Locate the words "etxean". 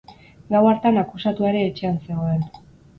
1.69-2.05